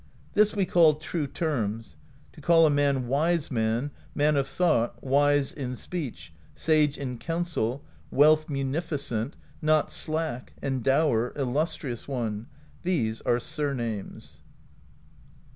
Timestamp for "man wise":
2.71-3.51